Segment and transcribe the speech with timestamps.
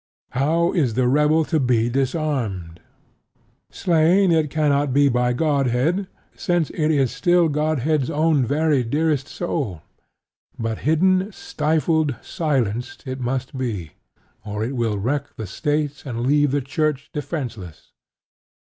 [0.31, 2.81] How is the rebel to be disarmed?
[3.69, 9.83] Slain it cannot be by Godhead, since it is still Godhead's own very dearest soul.
[10.57, 13.91] But hidden, stifled, silenced it must be;
[14.43, 17.91] or it will wreck the State and leave the Church defenseless.